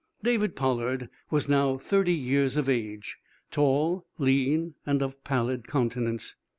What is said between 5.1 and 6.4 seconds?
pallid countenance.